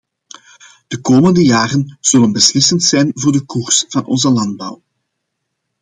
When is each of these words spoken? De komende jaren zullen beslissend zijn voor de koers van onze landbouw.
De 0.87 1.01
komende 1.01 1.43
jaren 1.45 1.97
zullen 1.99 2.31
beslissend 2.31 2.83
zijn 2.83 3.11
voor 3.13 3.31
de 3.31 3.45
koers 3.45 3.85
van 3.87 4.05
onze 4.05 4.29
landbouw. 4.29 4.81